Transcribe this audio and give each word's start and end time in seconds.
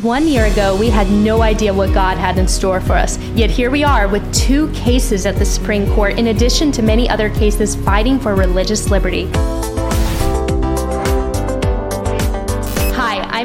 One 0.00 0.26
year 0.26 0.46
ago, 0.46 0.74
we 0.74 0.88
had 0.88 1.10
no 1.10 1.42
idea 1.42 1.72
what 1.72 1.92
God 1.92 2.16
had 2.16 2.38
in 2.38 2.48
store 2.48 2.80
for 2.80 2.94
us. 2.94 3.18
Yet 3.34 3.50
here 3.50 3.70
we 3.70 3.84
are 3.84 4.08
with 4.08 4.34
two 4.34 4.72
cases 4.72 5.26
at 5.26 5.36
the 5.36 5.44
Supreme 5.44 5.86
Court, 5.94 6.18
in 6.18 6.28
addition 6.28 6.72
to 6.72 6.82
many 6.82 7.10
other 7.10 7.28
cases 7.28 7.76
fighting 7.76 8.18
for 8.18 8.34
religious 8.34 8.90
liberty. 8.90 9.30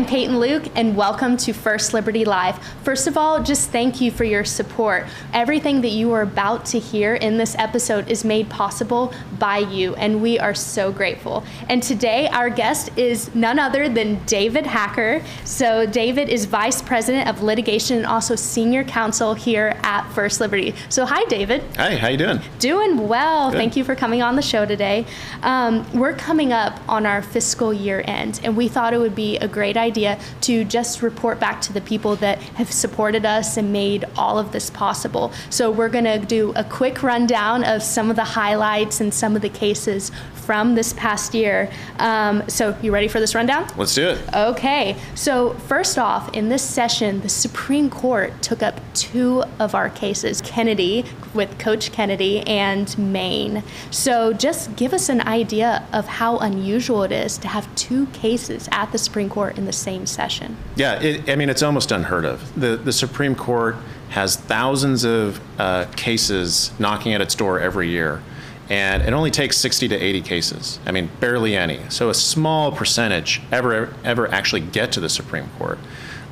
I'm 0.07 0.13
Peyton 0.13 0.39
Luke, 0.39 0.63
and 0.73 0.95
welcome 0.95 1.35
to 1.35 1.51
First 1.51 1.93
Liberty 1.93 2.23
Live. 2.23 2.57
First 2.85 3.07
of 3.07 3.17
all, 3.17 3.43
just 3.43 3.71
thank 3.71 3.99
you 3.99 4.09
for 4.09 4.23
your 4.23 4.45
support. 4.45 5.05
Everything 5.33 5.81
that 5.81 5.89
you 5.89 6.13
are 6.13 6.21
about 6.21 6.63
to 6.67 6.79
hear 6.79 7.15
in 7.15 7.37
this 7.37 7.55
episode 7.59 8.09
is 8.09 8.23
made 8.23 8.49
possible 8.49 9.13
by 9.37 9.57
you, 9.57 9.95
and 9.95 10.21
we 10.21 10.39
are 10.39 10.53
so 10.53 10.93
grateful. 10.93 11.43
And 11.67 11.83
today, 11.83 12.29
our 12.29 12.49
guest 12.49 12.89
is 12.95 13.35
none 13.35 13.59
other 13.59 13.89
than 13.89 14.23
David 14.23 14.65
Hacker. 14.65 15.21
So, 15.43 15.85
David 15.85 16.29
is 16.29 16.45
Vice 16.45 16.81
President 16.81 17.27
of 17.27 17.43
Litigation 17.43 17.97
and 17.97 18.05
also 18.05 18.37
Senior 18.37 18.85
Counsel 18.85 19.33
here 19.33 19.77
at 19.83 20.09
First 20.13 20.39
Liberty. 20.39 20.73
So, 20.87 21.05
hi, 21.05 21.25
David. 21.25 21.63
Hi, 21.75 21.97
how 21.97 22.07
you 22.07 22.17
doing? 22.17 22.39
Doing 22.59 23.09
well. 23.09 23.51
Good. 23.51 23.57
Thank 23.57 23.75
you 23.75 23.83
for 23.83 23.93
coming 23.93 24.21
on 24.21 24.37
the 24.37 24.41
show 24.41 24.65
today. 24.65 25.05
Um, 25.43 25.85
we're 25.91 26.13
coming 26.13 26.53
up 26.53 26.79
on 26.87 27.05
our 27.05 27.21
fiscal 27.21 27.73
year 27.73 28.05
end, 28.07 28.39
and 28.45 28.55
we 28.55 28.69
thought 28.69 28.93
it 28.93 28.99
would 28.99 29.13
be 29.13 29.35
a 29.39 29.49
great 29.49 29.75
idea 29.75 29.96
idea 29.97 30.19
to 30.41 30.63
just 30.63 31.01
report 31.01 31.39
back 31.39 31.61
to 31.61 31.73
the 31.73 31.81
people 31.81 32.15
that 32.17 32.39
have 32.55 32.71
supported 32.71 33.25
us 33.25 33.57
and 33.57 33.73
made 33.73 34.05
all 34.15 34.37
of 34.37 34.51
this 34.51 34.69
possible. 34.69 35.31
So 35.49 35.71
we're 35.71 35.89
going 35.89 36.05
to 36.05 36.19
do 36.19 36.53
a 36.55 36.63
quick 36.63 37.03
rundown 37.03 37.63
of 37.63 37.81
some 37.81 38.09
of 38.09 38.15
the 38.15 38.23
highlights 38.23 39.01
and 39.01 39.13
some 39.13 39.35
of 39.35 39.41
the 39.41 39.49
cases 39.49 40.11
from 40.33 40.75
this 40.75 40.93
past 40.93 41.33
year. 41.33 41.69
Um, 41.99 42.47
so, 42.47 42.77
you 42.81 42.93
ready 42.93 43.09
for 43.09 43.19
this 43.19 43.35
rundown? 43.35 43.67
Let's 43.75 43.93
do 43.93 44.07
it. 44.07 44.33
Okay. 44.33 44.95
So, 45.13 45.53
first 45.67 45.97
off, 45.97 46.33
in 46.33 46.47
this 46.47 46.63
session, 46.63 47.19
the 47.19 47.27
Supreme 47.27 47.89
Court 47.89 48.41
took 48.41 48.63
up 48.63 48.79
two 48.99 49.43
of 49.59 49.75
our 49.75 49.89
cases 49.89 50.41
Kennedy 50.41 51.05
with 51.33 51.57
Coach 51.59 51.91
Kennedy 51.91 52.41
and 52.41 52.97
Maine. 52.97 53.63
So, 53.91 54.33
just 54.33 54.75
give 54.75 54.93
us 54.93 55.09
an 55.09 55.21
idea 55.21 55.87
of 55.93 56.05
how 56.05 56.37
unusual 56.37 57.03
it 57.03 57.11
is 57.11 57.37
to 57.39 57.47
have 57.47 57.73
two 57.75 58.07
cases 58.07 58.67
at 58.71 58.91
the 58.91 58.97
Supreme 58.97 59.29
Court 59.29 59.57
in 59.57 59.65
the 59.65 59.73
same 59.73 60.05
session. 60.05 60.57
Yeah, 60.75 60.99
it, 61.01 61.29
I 61.29 61.35
mean, 61.35 61.49
it's 61.49 61.63
almost 61.63 61.91
unheard 61.91 62.25
of. 62.25 62.59
The, 62.59 62.77
the 62.77 62.93
Supreme 62.93 63.35
Court 63.35 63.75
has 64.09 64.35
thousands 64.35 65.03
of 65.03 65.39
uh, 65.59 65.85
cases 65.95 66.71
knocking 66.79 67.13
at 67.13 67.21
its 67.21 67.35
door 67.35 67.59
every 67.59 67.89
year 67.89 68.21
and 68.69 69.03
it 69.03 69.13
only 69.13 69.31
takes 69.31 69.57
60 69.57 69.87
to 69.89 69.95
80 69.95 70.21
cases. 70.21 70.79
I 70.85 70.91
mean, 70.91 71.09
barely 71.19 71.55
any. 71.55 71.79
So 71.89 72.09
a 72.09 72.13
small 72.13 72.71
percentage 72.71 73.41
ever 73.51 73.93
ever 74.03 74.27
actually 74.29 74.61
get 74.61 74.91
to 74.93 74.99
the 74.99 75.09
Supreme 75.09 75.47
Court. 75.57 75.79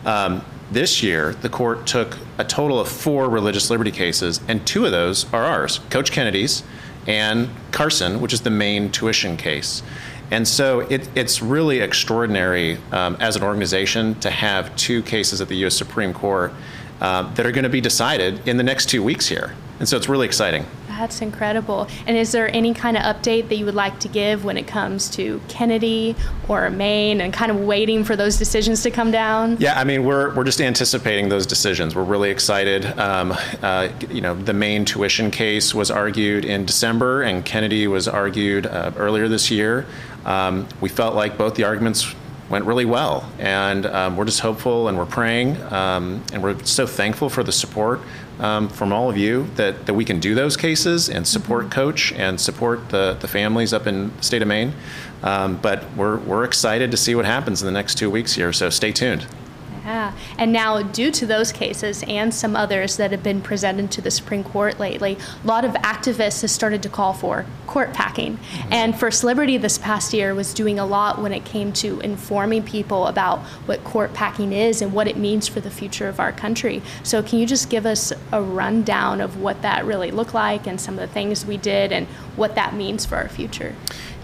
Um, 0.05 0.43
this 0.71 1.03
year, 1.03 1.33
the 1.33 1.49
court 1.49 1.85
took 1.85 2.17
a 2.37 2.43
total 2.43 2.79
of 2.79 2.87
four 2.87 3.29
religious 3.29 3.69
liberty 3.69 3.91
cases, 3.91 4.41
and 4.47 4.65
two 4.65 4.85
of 4.85 4.91
those 4.91 5.31
are 5.33 5.43
ours 5.43 5.79
Coach 5.89 6.11
Kennedy's 6.11 6.63
and 7.07 7.49
Carson, 7.71 8.19
which 8.19 8.33
is 8.33 8.41
the 8.41 8.49
Maine 8.49 8.91
tuition 8.91 9.37
case. 9.37 9.83
And 10.31 10.47
so 10.47 10.79
it, 10.79 11.07
it's 11.15 11.41
really 11.41 11.79
extraordinary 11.79 12.79
um, 12.91 13.15
as 13.19 13.35
an 13.35 13.43
organization 13.43 14.15
to 14.21 14.31
have 14.31 14.75
two 14.75 15.03
cases 15.03 15.39
at 15.39 15.49
the 15.49 15.55
U.S. 15.57 15.75
Supreme 15.75 16.13
Court 16.13 16.51
uh, 16.99 17.31
that 17.35 17.45
are 17.45 17.51
going 17.51 17.63
to 17.63 17.69
be 17.69 17.81
decided 17.81 18.47
in 18.47 18.57
the 18.57 18.63
next 18.63 18.89
two 18.89 19.03
weeks 19.03 19.27
here. 19.27 19.53
And 19.79 19.87
so 19.87 19.97
it's 19.97 20.09
really 20.09 20.25
exciting. 20.25 20.65
That's 20.97 21.21
incredible. 21.21 21.87
And 22.07 22.15
is 22.15 22.31
there 22.31 22.49
any 22.55 22.73
kind 22.73 22.95
of 22.95 23.03
update 23.03 23.49
that 23.49 23.57
you 23.57 23.65
would 23.65 23.75
like 23.75 23.99
to 23.99 24.07
give 24.07 24.45
when 24.45 24.57
it 24.57 24.65
comes 24.65 25.09
to 25.11 25.41
Kennedy 25.49 26.15
or 26.47 26.69
Maine 26.69 27.19
and 27.21 27.33
kind 27.33 27.51
of 27.51 27.59
waiting 27.59 28.03
for 28.05 28.15
those 28.15 28.37
decisions 28.37 28.81
to 28.83 28.91
come 28.91 29.11
down? 29.11 29.57
Yeah, 29.59 29.77
I 29.79 29.83
mean, 29.83 30.05
we're, 30.05 30.33
we're 30.33 30.45
just 30.45 30.61
anticipating 30.61 31.29
those 31.29 31.45
decisions. 31.45 31.95
We're 31.95 32.03
really 32.03 32.29
excited. 32.29 32.85
Um, 32.97 33.33
uh, 33.61 33.89
you 34.09 34.21
know, 34.21 34.35
the 34.35 34.53
Maine 34.53 34.85
tuition 34.85 35.31
case 35.31 35.75
was 35.75 35.91
argued 35.91 36.45
in 36.45 36.65
December, 36.65 37.23
and 37.23 37.43
Kennedy 37.43 37.87
was 37.87 38.07
argued 38.07 38.65
uh, 38.65 38.91
earlier 38.95 39.27
this 39.27 39.51
year. 39.51 39.85
Um, 40.25 40.67
we 40.81 40.89
felt 40.89 41.13
like 41.13 41.37
both 41.37 41.55
the 41.55 41.65
arguments 41.65 42.15
went 42.49 42.65
really 42.65 42.85
well. 42.85 43.29
And 43.39 43.85
um, 43.85 44.17
we're 44.17 44.25
just 44.25 44.39
hopeful 44.39 44.87
and 44.87 44.97
we're 44.97 45.05
praying. 45.05 45.61
Um, 45.71 46.23
and 46.31 46.43
we're 46.43 46.63
so 46.63 46.85
thankful 46.85 47.29
for 47.29 47.43
the 47.43 47.51
support 47.51 48.01
um, 48.39 48.69
from 48.69 48.91
all 48.91 49.09
of 49.09 49.17
you 49.17 49.47
that, 49.55 49.85
that 49.85 49.93
we 49.93 50.05
can 50.05 50.19
do 50.19 50.35
those 50.35 50.57
cases 50.57 51.09
and 51.09 51.27
support 51.27 51.65
mm-hmm. 51.65 51.73
Coach 51.73 52.11
and 52.13 52.39
support 52.39 52.89
the, 52.89 53.17
the 53.19 53.27
families 53.27 53.73
up 53.73 53.87
in 53.87 54.15
the 54.15 54.23
state 54.23 54.41
of 54.41 54.47
Maine. 54.47 54.73
Um, 55.23 55.57
but 55.57 55.91
we're, 55.95 56.17
we're 56.17 56.43
excited 56.43 56.91
to 56.91 56.97
see 56.97 57.15
what 57.15 57.25
happens 57.25 57.61
in 57.61 57.65
the 57.65 57.71
next 57.71 57.97
two 57.97 58.09
weeks 58.11 58.33
here, 58.33 58.53
so 58.53 58.69
stay 58.69 58.91
tuned. 58.91 59.25
Yeah. 59.85 60.13
And 60.37 60.51
now, 60.51 60.81
due 60.81 61.11
to 61.11 61.25
those 61.27 61.51
cases 61.51 62.03
and 62.07 62.33
some 62.33 62.55
others 62.55 62.97
that 62.97 63.11
have 63.11 63.21
been 63.21 63.41
presented 63.41 63.91
to 63.91 64.01
the 64.01 64.09
Supreme 64.09 64.43
Court 64.43 64.79
lately, 64.79 65.17
a 65.43 65.47
lot 65.47 65.63
of 65.63 65.73
activists 65.73 66.41
have 66.41 66.49
started 66.49 66.81
to 66.83 66.89
call 66.89 67.13
for 67.13 67.45
court 67.67 67.93
packing. 67.93 68.37
Mm-hmm. 68.37 68.73
And 68.73 68.99
First 68.99 69.23
Liberty 69.23 69.57
this 69.57 69.77
past 69.77 70.11
year 70.11 70.33
was 70.33 70.53
doing 70.55 70.79
a 70.79 70.85
lot 70.85 71.21
when 71.21 71.31
it 71.33 71.45
came 71.45 71.71
to 71.73 71.99
informing 71.99 72.63
people 72.63 73.05
about 73.05 73.39
what 73.67 73.83
court 73.83 74.13
packing 74.13 74.53
is 74.53 74.81
and 74.81 74.91
what 74.91 75.07
it 75.07 75.17
means 75.17 75.47
for 75.47 75.59
the 75.59 75.69
future 75.69 76.07
of 76.07 76.19
our 76.19 76.31
country. 76.31 76.81
So, 77.03 77.21
can 77.21 77.37
you 77.37 77.45
just 77.45 77.69
give 77.69 77.85
us 77.85 78.11
a 78.31 78.41
rundown 78.41 79.21
of 79.21 79.39
what 79.39 79.61
that 79.61 79.85
really 79.85 80.09
looked 80.09 80.33
like 80.33 80.65
and 80.65 80.81
some 80.81 80.95
of 80.95 81.07
the 81.07 81.13
things 81.13 81.45
we 81.45 81.57
did 81.57 81.91
and 81.91 82.07
what 82.35 82.55
that 82.55 82.73
means 82.73 83.05
for 83.05 83.17
our 83.17 83.29
future? 83.29 83.75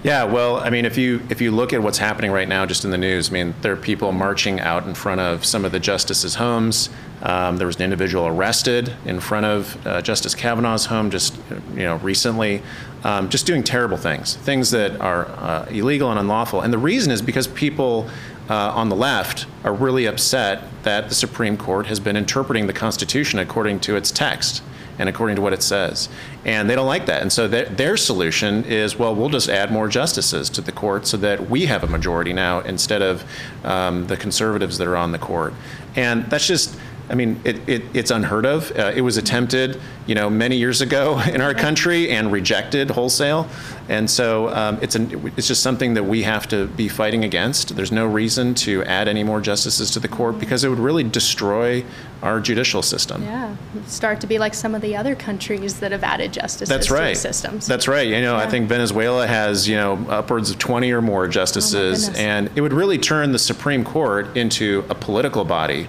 Yeah, 0.03 0.23
well, 0.23 0.57
I 0.57 0.71
mean, 0.71 0.85
if 0.85 0.97
you 0.97 1.21
if 1.29 1.41
you 1.41 1.51
look 1.51 1.73
at 1.73 1.83
what's 1.83 1.99
happening 1.99 2.31
right 2.31 2.47
now, 2.47 2.65
just 2.65 2.83
in 2.85 2.89
the 2.89 2.97
news, 2.97 3.29
I 3.29 3.33
mean, 3.33 3.53
there 3.61 3.71
are 3.73 3.77
people 3.77 4.11
marching 4.11 4.59
out 4.59 4.87
in 4.87 4.95
front 4.95 5.21
of 5.21 5.45
some 5.45 5.63
of 5.63 5.71
the 5.71 5.79
justices' 5.79 6.35
homes. 6.35 6.89
Um, 7.21 7.57
there 7.57 7.67
was 7.67 7.75
an 7.75 7.83
individual 7.83 8.25
arrested 8.25 8.95
in 9.05 9.19
front 9.19 9.45
of 9.45 9.85
uh, 9.85 10.01
Justice 10.01 10.33
Kavanaugh's 10.33 10.85
home 10.87 11.11
just 11.11 11.37
you 11.75 11.83
know 11.83 11.97
recently, 11.97 12.63
um, 13.03 13.29
just 13.29 13.45
doing 13.45 13.61
terrible 13.61 13.97
things, 13.97 14.37
things 14.37 14.71
that 14.71 14.99
are 14.99 15.27
uh, 15.27 15.67
illegal 15.69 16.09
and 16.09 16.19
unlawful. 16.19 16.61
And 16.61 16.73
the 16.73 16.79
reason 16.79 17.11
is 17.11 17.21
because 17.21 17.45
people 17.45 18.09
uh, 18.49 18.55
on 18.55 18.89
the 18.89 18.95
left 18.95 19.45
are 19.63 19.73
really 19.73 20.07
upset 20.07 20.63
that 20.81 21.09
the 21.09 21.15
Supreme 21.15 21.57
Court 21.57 21.85
has 21.85 21.99
been 21.99 22.17
interpreting 22.17 22.65
the 22.65 22.73
Constitution 22.73 23.37
according 23.37 23.81
to 23.81 23.95
its 23.95 24.09
text 24.09 24.63
and 24.99 25.09
according 25.09 25.35
to 25.35 25.41
what 25.41 25.53
it 25.53 25.63
says. 25.63 26.09
And 26.45 26.69
they 26.69 26.75
don't 26.75 26.87
like 26.87 27.05
that. 27.05 27.21
And 27.21 27.31
so 27.31 27.47
their, 27.47 27.65
their 27.65 27.97
solution 27.97 28.63
is 28.65 28.97
well, 28.97 29.15
we'll 29.15 29.29
just 29.29 29.49
add 29.49 29.71
more 29.71 29.87
justices 29.87 30.49
to 30.51 30.61
the 30.61 30.71
court 30.71 31.07
so 31.07 31.17
that 31.17 31.49
we 31.49 31.65
have 31.65 31.83
a 31.83 31.87
majority 31.87 32.33
now 32.33 32.59
instead 32.61 33.01
of 33.01 33.23
um, 33.63 34.07
the 34.07 34.17
conservatives 34.17 34.77
that 34.77 34.87
are 34.87 34.97
on 34.97 35.11
the 35.11 35.19
court. 35.19 35.53
And 35.95 36.25
that's 36.25 36.47
just 36.47 36.77
I 37.11 37.15
mean, 37.15 37.41
it, 37.43 37.67
it, 37.67 37.83
it's 37.93 38.09
unheard 38.09 38.45
of. 38.45 38.71
Uh, 38.71 38.93
it 38.95 39.01
was 39.01 39.17
attempted, 39.17 39.79
you 40.07 40.15
know, 40.15 40.29
many 40.29 40.55
years 40.55 40.79
ago 40.79 41.19
in 41.33 41.41
our 41.41 41.53
country 41.53 42.09
and 42.09 42.31
rejected 42.31 42.89
wholesale. 42.89 43.49
And 43.89 44.09
so 44.09 44.47
um, 44.49 44.79
it's, 44.81 44.95
an, 44.95 45.33
it's 45.35 45.47
just 45.47 45.61
something 45.61 45.95
that 45.95 46.03
we 46.05 46.23
have 46.23 46.47
to 46.47 46.67
be 46.67 46.87
fighting 46.87 47.25
against. 47.25 47.75
There's 47.75 47.91
no 47.91 48.05
reason 48.05 48.55
to 48.55 48.83
add 48.85 49.09
any 49.09 49.23
more 49.23 49.41
justices 49.41 49.91
to 49.91 49.99
the 49.99 50.07
court 50.07 50.39
because 50.39 50.63
it 50.63 50.69
would 50.69 50.79
really 50.79 51.03
destroy 51.03 51.83
our 52.21 52.39
judicial 52.39 52.81
system. 52.81 53.23
Yeah, 53.23 53.57
start 53.87 54.21
to 54.21 54.27
be 54.27 54.39
like 54.39 54.53
some 54.53 54.73
of 54.73 54.81
the 54.81 54.95
other 54.95 55.13
countries 55.15 55.79
that 55.81 55.91
have 55.91 56.03
added 56.03 56.31
justices 56.31 56.69
That's 56.69 56.89
right. 56.89 57.15
to 57.15 57.19
systems. 57.19 57.67
That's 57.67 57.87
right. 57.87 58.07
You 58.07 58.21
know, 58.21 58.37
yeah. 58.37 58.43
I 58.43 58.49
think 58.49 58.69
Venezuela 58.69 59.27
has, 59.27 59.67
you 59.67 59.75
know, 59.75 60.05
upwards 60.07 60.49
of 60.49 60.59
20 60.59 60.91
or 60.91 61.01
more 61.01 61.27
justices. 61.27 62.07
Oh 62.07 62.13
and 62.13 62.49
it 62.55 62.61
would 62.61 62.73
really 62.73 62.97
turn 62.97 63.33
the 63.33 63.39
Supreme 63.39 63.83
Court 63.83 64.37
into 64.37 64.85
a 64.89 64.95
political 64.95 65.43
body 65.43 65.87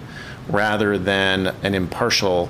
rather 0.49 0.99
than 0.99 1.55
an 1.63 1.75
impartial 1.75 2.49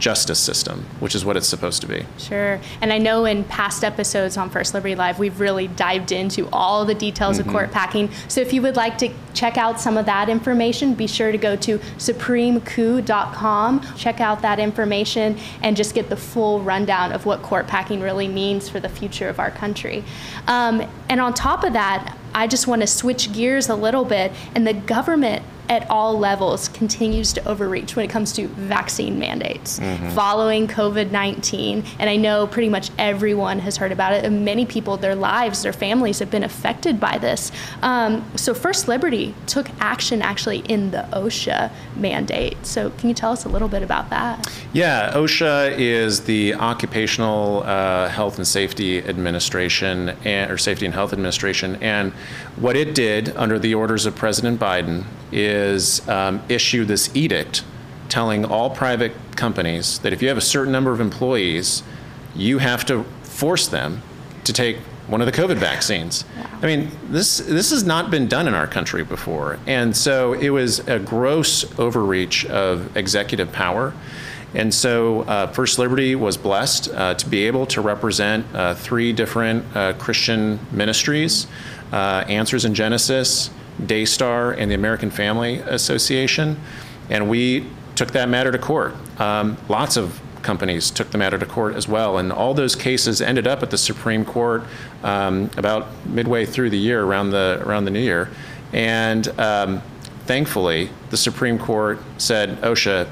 justice 0.00 0.40
system, 0.40 0.84
which 0.98 1.14
is 1.14 1.24
what 1.24 1.36
it's 1.36 1.46
supposed 1.46 1.80
to 1.82 1.86
be. 1.86 2.04
Sure. 2.18 2.58
And 2.80 2.92
I 2.92 2.98
know 2.98 3.26
in 3.26 3.44
past 3.44 3.84
episodes 3.84 4.36
on 4.36 4.50
First 4.50 4.74
Liberty 4.74 4.96
Live, 4.96 5.20
we've 5.20 5.38
really 5.38 5.68
dived 5.68 6.10
into 6.10 6.48
all 6.52 6.84
the 6.84 6.94
details 6.94 7.38
mm-hmm. 7.38 7.48
of 7.48 7.52
court 7.52 7.70
packing. 7.70 8.10
So 8.26 8.40
if 8.40 8.52
you 8.52 8.62
would 8.62 8.76
like 8.76 8.98
to 8.98 9.10
check 9.34 9.58
out 9.58 9.80
some 9.80 9.96
of 9.96 10.06
that 10.06 10.28
information, 10.28 10.94
be 10.94 11.06
sure 11.06 11.30
to 11.30 11.38
go 11.38 11.54
to 11.56 11.78
supremecoup.com, 11.78 13.86
check 13.96 14.20
out 14.20 14.42
that 14.42 14.58
information, 14.58 15.38
and 15.62 15.76
just 15.76 15.94
get 15.94 16.08
the 16.08 16.16
full 16.16 16.60
rundown 16.62 17.12
of 17.12 17.26
what 17.26 17.42
court 17.42 17.68
packing 17.68 18.00
really 18.00 18.28
means 18.28 18.68
for 18.68 18.80
the 18.80 18.88
future 18.88 19.28
of 19.28 19.38
our 19.38 19.50
country. 19.50 20.02
Um, 20.46 20.82
and 21.08 21.20
on 21.20 21.34
top 21.34 21.62
of 21.62 21.74
that, 21.74 22.16
I 22.34 22.46
just 22.46 22.66
want 22.66 22.80
to 22.80 22.86
switch 22.86 23.32
gears 23.32 23.68
a 23.68 23.74
little 23.74 24.04
bit, 24.04 24.32
and 24.54 24.66
the 24.66 24.74
government 24.74 25.44
at 25.70 25.88
all 25.88 26.18
levels 26.18 26.68
continues 26.68 27.32
to 27.32 27.48
overreach 27.48 27.94
when 27.94 28.04
it 28.04 28.08
comes 28.10 28.32
to 28.32 28.48
vaccine 28.48 29.20
mandates 29.20 29.78
mm-hmm. 29.78 30.10
following 30.10 30.66
COVID 30.66 31.12
19. 31.12 31.84
And 32.00 32.10
I 32.10 32.16
know 32.16 32.48
pretty 32.48 32.68
much 32.68 32.90
everyone 32.98 33.60
has 33.60 33.76
heard 33.76 33.92
about 33.92 34.12
it, 34.12 34.24
and 34.24 34.44
many 34.44 34.66
people, 34.66 34.96
their 34.96 35.14
lives, 35.14 35.62
their 35.62 35.72
families 35.72 36.18
have 36.18 36.30
been 36.30 36.42
affected 36.42 36.98
by 36.98 37.18
this. 37.18 37.52
Um, 37.82 38.28
so, 38.36 38.52
First 38.52 38.88
Liberty 38.88 39.32
took 39.46 39.70
action 39.78 40.20
actually 40.22 40.58
in 40.60 40.90
the 40.90 41.06
OSHA 41.12 41.70
mandate. 41.94 42.66
So, 42.66 42.90
can 42.90 43.08
you 43.08 43.14
tell 43.14 43.30
us 43.30 43.44
a 43.44 43.48
little 43.48 43.68
bit 43.68 43.84
about 43.84 44.10
that? 44.10 44.52
Yeah, 44.72 45.12
OSHA 45.14 45.78
is 45.78 46.24
the 46.24 46.54
Occupational 46.54 47.62
uh, 47.62 48.08
Health 48.08 48.38
and 48.38 48.46
Safety 48.46 48.98
Administration, 48.98 50.10
and, 50.24 50.50
or 50.50 50.58
Safety 50.58 50.84
and 50.84 50.94
Health 50.94 51.12
Administration. 51.12 51.76
And 51.76 52.12
what 52.56 52.74
it 52.74 52.96
did 52.96 53.36
under 53.36 53.58
the 53.58 53.74
orders 53.74 54.04
of 54.04 54.16
President 54.16 54.58
Biden 54.58 55.04
is 55.32 55.59
is 55.60 56.06
um, 56.08 56.42
issue 56.48 56.84
this 56.84 57.14
edict 57.14 57.62
telling 58.08 58.44
all 58.44 58.70
private 58.70 59.12
companies 59.36 60.00
that 60.00 60.12
if 60.12 60.20
you 60.20 60.28
have 60.28 60.38
a 60.38 60.42
certain 60.56 60.72
number 60.72 60.92
of 60.92 61.00
employees, 61.00 61.82
you 62.34 62.58
have 62.58 62.84
to 62.86 63.04
force 63.22 63.68
them 63.68 64.02
to 64.44 64.52
take 64.52 64.78
one 65.06 65.20
of 65.20 65.26
the 65.26 65.32
COVID 65.32 65.56
vaccines. 65.56 66.24
I 66.62 66.66
mean, 66.66 66.90
this 67.08 67.38
this 67.38 67.70
has 67.70 67.84
not 67.84 68.10
been 68.10 68.28
done 68.28 68.46
in 68.48 68.54
our 68.54 68.66
country 68.66 69.04
before, 69.04 69.58
and 69.66 69.96
so 69.96 70.32
it 70.34 70.50
was 70.50 70.80
a 70.88 70.98
gross 70.98 71.64
overreach 71.78 72.46
of 72.46 72.96
executive 72.96 73.52
power. 73.52 73.92
And 74.52 74.74
so 74.74 75.20
uh, 75.22 75.46
First 75.46 75.78
Liberty 75.78 76.16
was 76.16 76.36
blessed 76.36 76.88
uh, 76.88 77.14
to 77.14 77.28
be 77.28 77.46
able 77.46 77.66
to 77.66 77.80
represent 77.80 78.44
uh, 78.52 78.74
three 78.74 79.12
different 79.12 79.64
uh, 79.76 79.92
Christian 79.92 80.58
ministries 80.72 81.46
uh, 81.92 82.24
Answers 82.28 82.64
in 82.64 82.74
Genesis, 82.74 83.50
Daystar, 83.86 84.52
and 84.52 84.70
the 84.70 84.74
American 84.74 85.10
Family 85.10 85.58
Association. 85.58 86.60
And 87.08 87.28
we 87.28 87.66
took 87.96 88.12
that 88.12 88.28
matter 88.28 88.52
to 88.52 88.58
court. 88.58 88.94
Um, 89.20 89.56
lots 89.68 89.96
of 89.96 90.20
companies 90.42 90.90
took 90.90 91.10
the 91.10 91.18
matter 91.18 91.38
to 91.38 91.46
court 91.46 91.74
as 91.74 91.86
well. 91.86 92.18
And 92.18 92.32
all 92.32 92.54
those 92.54 92.74
cases 92.74 93.20
ended 93.20 93.46
up 93.46 93.62
at 93.62 93.70
the 93.70 93.78
Supreme 93.78 94.24
Court 94.24 94.64
um, 95.02 95.50
about 95.56 95.88
midway 96.06 96.46
through 96.46 96.70
the 96.70 96.78
year, 96.78 97.02
around 97.04 97.30
the, 97.30 97.62
around 97.64 97.84
the 97.84 97.90
new 97.90 98.00
year. 98.00 98.30
And 98.72 99.28
um, 99.38 99.82
thankfully, 100.24 100.90
the 101.10 101.16
Supreme 101.16 101.58
Court 101.58 101.98
said, 102.18 102.60
OSHA, 102.62 103.10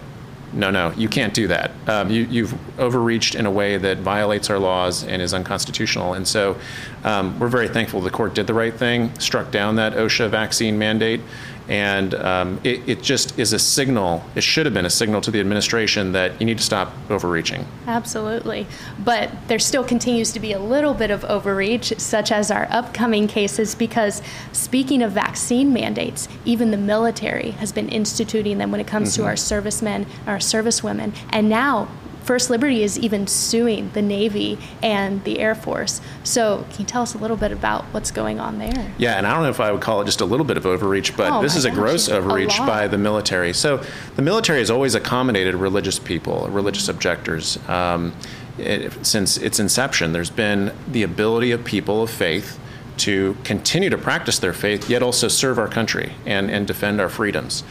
no, 0.53 0.71
no, 0.71 0.93
you 0.93 1.09
can't 1.09 1.35
do 1.35 1.49
that. 1.49 1.73
Um, 1.87 2.11
you, 2.11 2.23
you've 2.25 2.81
overreached 2.81 3.35
in 3.35 3.45
a 3.47 3.51
way 3.51 3.77
that 3.77 3.99
violates 3.99 4.49
our 4.51 4.59
laws 4.59 5.05
and 5.05 5.21
is 5.21 5.35
unconstitutional. 5.35 6.15
And 6.15 6.27
so 6.27 6.57
um, 7.05 7.39
we're 7.39 7.49
very 7.49 7.69
thankful 7.69 8.01
the 8.01 8.11
court 8.11 8.35
did 8.35 8.47
the 8.47 8.55
right 8.55 8.75
thing, 8.75 9.19
struck 9.19 9.51
down 9.51 9.77
that 9.77 9.93
OSHA 9.93 10.31
vaccine 10.31 10.79
mandate. 10.79 11.21
And 11.69 12.15
um, 12.15 12.61
it, 12.65 12.89
it 12.89 13.03
just 13.03 13.39
is 13.39 13.53
a 13.53 13.59
signal, 13.59 14.25
it 14.35 14.43
should 14.43 14.65
have 14.65 14.75
been 14.75 14.87
a 14.87 14.91
signal 14.91 15.21
to 15.21 15.31
the 15.31 15.39
administration 15.41 16.13
that 16.13 16.41
you 16.41 16.47
need 16.47 16.59
to 16.59 16.65
stop 16.65 16.93
overreaching. 17.11 17.67
Absolutely. 17.87 18.67
But 18.99 19.31
there 19.49 19.59
still 19.59 19.85
continues 19.85 20.33
to 20.33 20.41
be 20.41 20.53
a 20.53 20.59
little 20.59 20.95
bit 20.95 21.11
of 21.11 21.25
overreach, 21.25 21.99
such 21.99 22.33
as 22.33 22.51
our 22.51 22.67
upcoming 22.71 23.29
cases, 23.29 23.75
because 23.75 24.23
speaking 24.53 25.03
of 25.03 25.13
vaccine 25.13 25.73
mandates, 25.73 26.29
even 26.45 26.71
the 26.71 26.79
military 26.79 27.51
has 27.53 27.71
been 27.73 27.89
instituting 27.89 28.59
them 28.59 28.71
when 28.71 28.81
it 28.81 28.87
comes 28.87 29.15
to 29.17 29.25
our 29.25 29.37
servicemen, 29.37 30.07
our 30.27 30.39
servicewomen. 30.39 31.15
And 31.31 31.49
now 31.49 31.89
First 32.29 32.51
Liberty 32.51 32.83
is 32.83 32.99
even 32.99 33.27
suing 33.27 33.91
the 33.95 34.03
Navy 34.03 34.59
and 34.83 35.25
the 35.25 35.39
Air 35.39 35.55
Force. 35.55 36.03
So, 36.25 36.67
can 36.69 36.81
you 36.81 36.85
tell 36.85 37.01
us 37.01 37.15
a 37.15 37.19
little 37.19 37.39
bit 37.39 37.53
about 37.53 37.85
what's 37.85 38.11
going 38.11 38.39
on 38.39 38.59
there? 38.59 38.93
Yeah, 38.99 39.17
and 39.17 39.27
I 39.27 39.33
don't 39.33 39.45
know 39.45 39.49
if 39.49 39.61
I 39.61 39.73
would 39.73 39.81
call 39.81 40.03
it 40.03 40.05
just 40.05 40.21
a 40.21 40.27
little 40.27 40.45
bit 40.45 40.59
of 40.59 40.67
overreach, 40.67 41.17
but 41.17 41.33
Oh 41.33 41.41
this 41.41 41.57
is 41.57 41.65
a 41.65 41.71
gross 41.71 42.11
overreach 42.11 42.59
lot. 42.59 42.69
by 42.69 42.87
the 42.87 42.99
military. 42.99 43.55
So 43.55 43.83
the 44.17 44.21
military 44.21 44.59
has 44.59 44.71
always 44.71 44.95
accommodated 44.95 45.55
religious 45.55 45.99
people, 45.99 46.47
religious 46.51 46.91
objectors. 46.91 47.57
Um, 47.67 48.13
it, 48.59 49.07
since 49.07 49.39
its 49.39 49.59
inception, 49.59 50.13
there's 50.13 50.29
been 50.29 50.75
the 50.87 51.05
ability 51.05 51.53
of 51.53 51.65
people 51.65 52.03
of 52.03 52.11
faith 52.11 52.61
to 52.99 53.37
continue 53.45 53.89
to 53.89 53.97
practice 53.97 54.39
their 54.39 54.53
faith, 54.53 54.91
yet 54.91 55.03
also 55.03 55.29
serve 55.29 55.59
our 55.59 55.69
country 55.69 56.13
and, 56.27 56.51
and 56.51 56.67
defend 56.67 57.01
our 57.01 57.09
freedoms. 57.09 57.65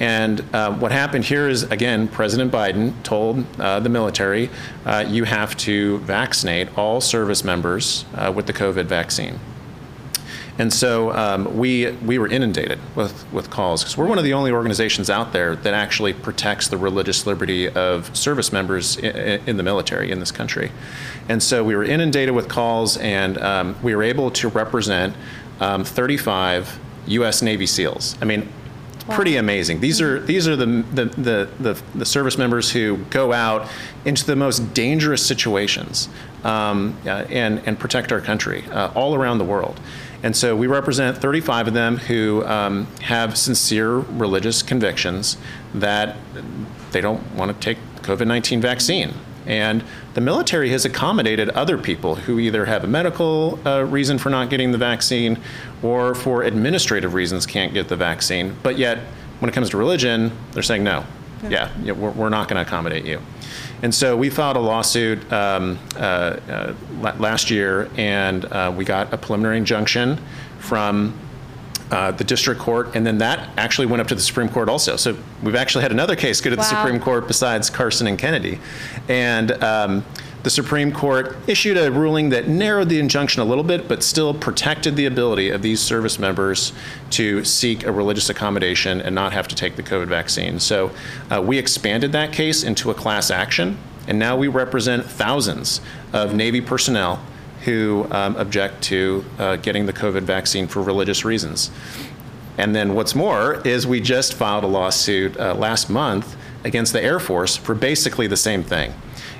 And 0.00 0.42
uh, 0.52 0.74
what 0.74 0.90
happened 0.90 1.24
here 1.24 1.48
is, 1.48 1.62
again, 1.64 2.08
President 2.08 2.50
Biden 2.50 3.00
told 3.04 3.44
uh, 3.60 3.78
the 3.80 3.88
military, 3.88 4.50
uh, 4.84 5.04
you 5.06 5.24
have 5.24 5.56
to 5.58 5.98
vaccinate 5.98 6.76
all 6.76 7.00
service 7.00 7.44
members 7.44 8.04
uh, 8.14 8.32
with 8.34 8.46
the 8.46 8.52
COVID 8.52 8.86
vaccine. 8.86 9.38
And 10.56 10.72
so 10.72 11.10
um, 11.12 11.56
we 11.56 11.90
we 11.90 12.16
were 12.16 12.28
inundated 12.28 12.78
with 12.94 13.30
with 13.32 13.50
calls 13.50 13.82
because 13.82 13.96
we're 13.96 14.06
one 14.06 14.18
of 14.18 14.24
the 14.24 14.34
only 14.34 14.52
organizations 14.52 15.10
out 15.10 15.32
there 15.32 15.56
that 15.56 15.74
actually 15.74 16.12
protects 16.12 16.68
the 16.68 16.76
religious 16.76 17.26
liberty 17.26 17.68
of 17.68 18.16
service 18.16 18.52
members 18.52 18.96
in, 18.96 19.40
in 19.48 19.56
the 19.56 19.64
military 19.64 20.12
in 20.12 20.20
this 20.20 20.30
country. 20.30 20.70
And 21.28 21.42
so 21.42 21.64
we 21.64 21.74
were 21.74 21.82
inundated 21.82 22.36
with 22.36 22.48
calls, 22.48 22.96
and 22.98 23.36
um, 23.38 23.76
we 23.82 23.96
were 23.96 24.04
able 24.04 24.30
to 24.30 24.48
represent 24.48 25.16
um, 25.58 25.84
35 25.84 26.78
U.S. 27.06 27.42
Navy 27.42 27.66
SEALs. 27.66 28.16
I 28.20 28.24
mean. 28.24 28.48
Pretty 29.10 29.36
amazing. 29.36 29.80
These 29.80 30.00
are 30.00 30.18
these 30.20 30.48
are 30.48 30.56
the, 30.56 30.66
the 30.66 31.04
the, 31.04 31.48
the 31.60 31.82
the 31.94 32.06
service 32.06 32.38
members 32.38 32.70
who 32.70 32.96
go 33.10 33.34
out 33.34 33.68
into 34.06 34.24
the 34.24 34.34
most 34.34 34.72
dangerous 34.72 35.24
situations 35.24 36.08
um, 36.42 36.96
uh, 37.04 37.26
and 37.28 37.60
and 37.66 37.78
protect 37.78 38.12
our 38.12 38.20
country 38.22 38.64
uh, 38.70 38.90
all 38.94 39.14
around 39.14 39.38
the 39.38 39.44
world. 39.44 39.78
And 40.22 40.34
so 40.34 40.56
we 40.56 40.66
represent 40.68 41.18
35 41.18 41.68
of 41.68 41.74
them 41.74 41.98
who 41.98 42.42
um, 42.46 42.86
have 43.02 43.36
sincere 43.36 43.96
religious 43.96 44.62
convictions 44.62 45.36
that 45.74 46.16
they 46.92 47.02
don't 47.02 47.34
want 47.34 47.52
to 47.52 47.60
take 47.60 47.76
the 47.96 48.00
COVID 48.00 48.26
19 48.26 48.62
vaccine. 48.62 49.12
And 49.46 49.84
the 50.14 50.20
military 50.20 50.70
has 50.70 50.84
accommodated 50.84 51.50
other 51.50 51.76
people 51.76 52.14
who 52.14 52.38
either 52.38 52.64
have 52.64 52.84
a 52.84 52.86
medical 52.86 53.58
uh, 53.66 53.84
reason 53.84 54.18
for 54.18 54.30
not 54.30 54.50
getting 54.50 54.72
the 54.72 54.78
vaccine 54.78 55.38
or 55.82 56.14
for 56.14 56.42
administrative 56.42 57.14
reasons 57.14 57.46
can't 57.46 57.74
get 57.74 57.88
the 57.88 57.96
vaccine. 57.96 58.56
But 58.62 58.78
yet, 58.78 58.98
when 59.40 59.48
it 59.48 59.52
comes 59.52 59.70
to 59.70 59.76
religion, 59.76 60.32
they're 60.52 60.62
saying 60.62 60.84
no. 60.84 61.04
Yeah, 61.48 61.70
yeah 61.82 61.92
we're, 61.92 62.10
we're 62.10 62.28
not 62.30 62.48
going 62.48 62.56
to 62.56 62.66
accommodate 62.66 63.04
you. 63.04 63.20
And 63.82 63.94
so 63.94 64.16
we 64.16 64.30
filed 64.30 64.56
a 64.56 64.60
lawsuit 64.60 65.30
um, 65.30 65.78
uh, 65.96 65.98
uh, 65.98 66.74
last 67.18 67.50
year, 67.50 67.90
and 67.96 68.44
uh, 68.46 68.72
we 68.74 68.84
got 68.84 69.12
a 69.12 69.18
preliminary 69.18 69.58
injunction 69.58 70.18
from 70.58 71.18
uh, 71.94 72.10
the 72.10 72.24
district 72.24 72.60
court, 72.60 72.96
and 72.96 73.06
then 73.06 73.18
that 73.18 73.48
actually 73.56 73.86
went 73.86 74.00
up 74.00 74.08
to 74.08 74.16
the 74.16 74.20
Supreme 74.20 74.48
Court 74.48 74.68
also. 74.68 74.96
So 74.96 75.16
we've 75.44 75.54
actually 75.54 75.82
had 75.82 75.92
another 75.92 76.16
case 76.16 76.40
go 76.40 76.50
to 76.50 76.56
the 76.56 76.62
Supreme 76.62 76.98
Court 76.98 77.28
besides 77.28 77.70
Carson 77.70 78.08
and 78.08 78.18
Kennedy. 78.18 78.58
And 79.08 79.52
um, 79.62 80.04
the 80.42 80.50
Supreme 80.50 80.90
Court 80.90 81.36
issued 81.46 81.76
a 81.76 81.92
ruling 81.92 82.30
that 82.30 82.48
narrowed 82.48 82.88
the 82.88 82.98
injunction 82.98 83.42
a 83.42 83.44
little 83.44 83.62
bit, 83.62 83.86
but 83.86 84.02
still 84.02 84.34
protected 84.34 84.96
the 84.96 85.06
ability 85.06 85.50
of 85.50 85.62
these 85.62 85.80
service 85.80 86.18
members 86.18 86.72
to 87.10 87.44
seek 87.44 87.84
a 87.84 87.92
religious 87.92 88.28
accommodation 88.28 89.00
and 89.00 89.14
not 89.14 89.32
have 89.32 89.46
to 89.46 89.54
take 89.54 89.76
the 89.76 89.82
COVID 89.84 90.08
vaccine. 90.08 90.58
So 90.58 90.90
uh, 91.30 91.40
we 91.40 91.58
expanded 91.58 92.10
that 92.10 92.32
case 92.32 92.64
into 92.64 92.90
a 92.90 92.94
class 92.94 93.30
action, 93.30 93.78
and 94.08 94.18
now 94.18 94.36
we 94.36 94.48
represent 94.48 95.06
thousands 95.06 95.80
of 96.12 96.34
Navy 96.34 96.60
personnel 96.60 97.24
who 97.64 98.06
um, 98.10 98.36
object 98.36 98.82
to 98.84 99.24
uh, 99.38 99.56
getting 99.56 99.86
the 99.86 99.92
COVID 99.92 100.22
vaccine 100.22 100.66
for 100.66 100.82
religious 100.82 101.24
reasons. 101.24 101.70
And 102.58 102.74
then 102.74 102.94
what's 102.94 103.14
more 103.14 103.66
is 103.66 103.86
we 103.86 104.00
just 104.00 104.34
filed 104.34 104.64
a 104.64 104.68
lawsuit 104.68 105.36
uh, 105.36 105.54
last 105.54 105.90
month 105.90 106.36
against 106.62 106.92
the 106.92 107.02
Air 107.02 107.18
Force 107.18 107.56
for 107.56 107.74
basically 107.74 108.26
the 108.26 108.36
same 108.36 108.62
thing. 108.62 108.94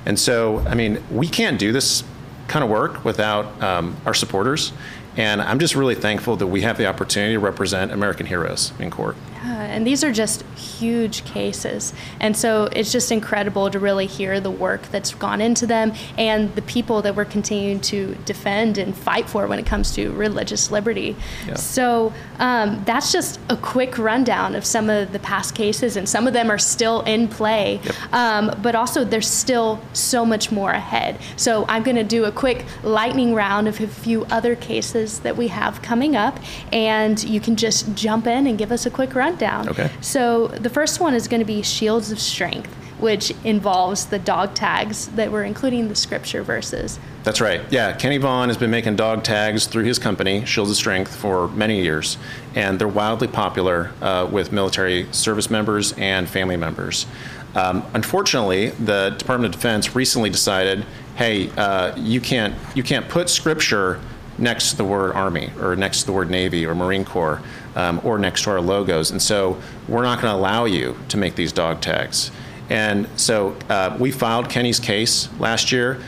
And 0.07 0.19
so, 0.19 0.61
I 0.67 0.75
mean, 0.75 1.03
we 1.11 1.29
can't 1.29 1.59
do 1.59 1.73
this 1.73 2.03
kind 2.49 2.65
of 2.65 2.71
work 2.71 3.05
without 3.05 3.63
um, 3.63 3.97
our 4.05 4.15
supporters. 4.15 4.73
And 5.17 5.41
I'm 5.41 5.59
just 5.59 5.75
really 5.75 5.95
thankful 5.95 6.37
that 6.37 6.47
we 6.47 6.63
have 6.63 6.79
the 6.79 6.87
opportunity 6.87 7.35
to 7.35 7.41
represent 7.41 7.93
American 7.93 8.27
heroes 8.27 8.73
in 8.79 8.91
court. 8.91 9.17
Yeah, 9.45 9.63
and 9.63 9.87
these 9.87 10.03
are 10.03 10.11
just 10.11 10.43
huge 10.57 11.25
cases. 11.25 11.93
And 12.19 12.35
so 12.35 12.69
it's 12.73 12.91
just 12.91 13.13
incredible 13.13 13.71
to 13.71 13.79
really 13.79 14.07
hear 14.07 14.41
the 14.41 14.51
work 14.51 14.83
that's 14.91 15.15
gone 15.15 15.43
into 15.43 15.67
them 15.67 15.93
and 16.17 16.55
the 16.55 16.63
people 16.63 17.03
that 17.03 17.15
we're 17.15 17.27
continuing 17.27 17.81
to 17.81 18.15
defend 18.25 18.79
and 18.79 18.97
fight 18.97 19.29
for 19.29 19.47
when 19.47 19.59
it 19.59 19.67
comes 19.67 19.93
to 19.97 20.13
religious 20.13 20.71
liberty. 20.71 21.15
Yeah. 21.47 21.55
So 21.55 22.13
um, 22.39 22.83
that's 22.87 23.13
just 23.13 23.39
a 23.51 23.57
quick 23.57 23.99
rundown 23.99 24.55
of 24.55 24.65
some 24.65 24.89
of 24.89 25.13
the 25.13 25.19
past 25.19 25.55
cases, 25.55 25.97
and 25.97 26.09
some 26.09 26.27
of 26.27 26.33
them 26.33 26.51
are 26.51 26.59
still 26.59 27.03
in 27.03 27.29
play. 27.29 27.81
Um, 28.13 28.51
but 28.63 28.75
also, 28.75 29.05
there's 29.05 29.29
still 29.29 29.79
so 29.93 30.25
much 30.25 30.51
more 30.51 30.71
ahead. 30.71 31.21
So 31.37 31.67
I'm 31.69 31.83
going 31.83 31.97
to 31.97 32.05
do 32.05 32.25
a 32.25 32.33
quick 32.33 32.65
lightning 32.83 33.35
round 33.35 33.69
of 33.69 33.79
a 33.81 33.87
few 33.87 34.25
other 34.27 34.57
cases 34.57 35.04
that 35.21 35.37
we 35.37 35.49
have 35.49 35.83
coming 35.83 36.17
up, 36.17 36.39
and 36.73 37.23
you 37.25 37.41
can 37.41 37.57
just 37.57 37.95
jump 37.95 38.27
in 38.27 38.47
and 38.47 38.59
give 38.59 38.73
us 38.73 38.87
a 38.87 38.91
quick 38.91 39.15
rundown. 39.15 39.69
Okay. 39.69 39.91
So 40.01 40.49
the 40.49 40.71
first 40.71 41.01
one 41.01 41.15
is 41.15 41.29
going 41.29 41.41
to 41.41 41.47
be 41.47 41.63
Shields 41.63 42.11
of 42.11 42.19
Strength, 42.19 42.73
which 42.99 43.33
involves 43.45 44.07
the 44.07 44.19
dog 44.19 44.55
tags 44.55 45.09
that 45.09 45.31
we're 45.31 45.45
including 45.45 45.89
the 45.89 45.95
scripture 45.95 46.43
verses. 46.43 46.99
That's 47.23 47.41
right. 47.41 47.61
Yeah, 47.71 47.93
Kenny 47.97 48.19
Vaughn 48.19 48.49
has 48.49 48.57
been 48.57 48.71
making 48.71 48.97
dog 48.97 49.25
tags 49.25 49.67
through 49.67 49.85
his 49.85 49.99
company, 49.99 50.45
Shields 50.45 50.71
of 50.71 50.77
Strength, 50.77 51.15
for 51.15 51.49
many 51.49 51.83
years, 51.83 52.19
and 52.55 52.79
they're 52.79 52.87
wildly 52.89 53.29
popular 53.29 53.93
uh, 54.01 54.29
with 54.31 54.53
military 54.53 55.07
service 55.13 55.51
members 55.51 55.93
and 55.95 56.29
family 56.29 56.57
members. 56.57 57.07
Um, 57.55 57.85
unfortunately, 57.95 58.71
the 58.71 59.15
Department 59.17 59.55
of 59.55 59.61
Defense 59.61 59.95
recently 59.95 60.29
decided, 60.29 60.85
hey, 61.17 61.51
uh, 61.51 61.97
you 61.97 62.21
can't 62.21 62.55
you 62.75 62.83
can't 62.83 63.09
put 63.09 63.31
scripture 63.31 64.01
next 64.39 64.71
to 64.71 64.77
the 64.77 64.85
word 64.85 65.15
Army 65.15 65.51
or 65.61 65.77
next 65.77 66.01
to 66.01 66.07
the 66.07 66.13
word 66.13 66.31
Navy 66.31 66.67
or 66.67 66.75
Marine 66.75 67.05
Corps 67.05 67.43
um, 67.77 68.01
or 68.05 68.19
next 68.19 68.45
to 68.45 68.51
our 68.51 68.61
logos, 68.61 69.11
and 69.11 69.21
so 69.21 69.61
we're 69.89 70.03
not 70.03 70.21
going 70.21 70.33
to 70.33 70.39
allow 70.39 70.65
you 70.65 70.97
to 71.09 71.17
make 71.17 71.35
these 71.37 71.53
dog 71.53 71.81
tags. 71.81 72.31
And 72.71 73.09
so 73.17 73.57
uh, 73.69 73.97
we 74.01 74.11
filed 74.11 74.49
Kenny's 74.49 74.81
case 74.81 75.29
last 75.39 75.71
year. 75.73 76.01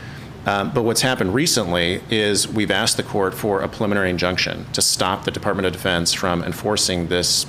Um, 0.47 0.71
but 0.71 0.83
what's 0.83 1.01
happened 1.01 1.33
recently 1.33 2.01
is 2.09 2.47
we've 2.47 2.71
asked 2.71 2.95
the 2.95 3.03
court 3.03 3.33
for 3.33 3.61
a 3.61 3.67
preliminary 3.67 4.09
injunction 4.09 4.65
to 4.71 4.81
stop 4.81 5.25
the 5.25 5.31
Department 5.31 5.65
of 5.65 5.73
Defense 5.73 6.13
from 6.13 6.41
enforcing 6.41 7.07
this 7.07 7.45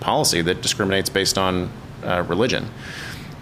policy 0.00 0.42
that 0.42 0.60
discriminates 0.60 1.08
based 1.08 1.38
on 1.38 1.70
uh, 2.04 2.22
religion. 2.28 2.68